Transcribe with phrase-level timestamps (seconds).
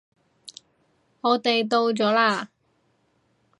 [1.21, 2.47] 我哋到咗喇